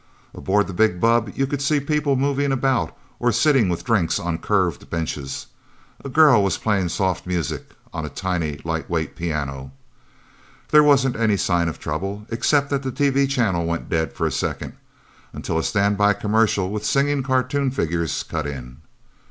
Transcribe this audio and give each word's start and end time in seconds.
Aboard 0.33 0.65
the 0.65 0.73
big 0.73 0.99
bubb 0.99 1.31
you 1.35 1.45
could 1.45 1.61
see 1.61 1.79
people 1.79 2.15
moving 2.15 2.51
about, 2.51 2.97
or 3.19 3.31
sitting 3.31 3.69
with 3.69 3.83
drinks 3.85 4.17
on 4.17 4.39
curved 4.39 4.89
benches. 4.89 5.45
A 6.03 6.09
girl 6.09 6.43
was 6.43 6.57
playing 6.57 6.89
soft 6.89 7.27
music 7.27 7.75
on 7.93 8.03
a 8.03 8.09
tiny, 8.09 8.59
lightweight 8.63 9.15
piano. 9.15 9.71
There 10.71 10.81
wasn't 10.83 11.17
any 11.17 11.37
sign 11.37 11.67
of 11.69 11.77
trouble 11.77 12.25
except 12.29 12.71
that 12.71 12.81
the 12.81 12.91
TV 12.91 13.29
channel 13.29 13.63
went 13.67 13.89
dead 13.89 14.11
for 14.13 14.25
a 14.25 14.31
second, 14.31 14.73
until 15.33 15.59
a 15.59 15.63
stand 15.63 15.99
by 15.99 16.13
commercial 16.13 16.71
with 16.71 16.83
singing 16.83 17.21
cartoon 17.21 17.69
figures 17.69 18.23
cut 18.23 18.47
in. 18.47 18.77